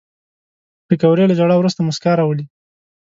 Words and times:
پکورې 0.87 1.25
له 1.27 1.35
ژړا 1.39 1.55
وروسته 1.57 1.79
موسکا 1.81 2.11
راولي 2.19 2.45